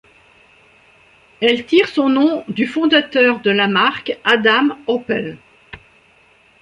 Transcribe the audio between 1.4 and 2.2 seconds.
Elle tire son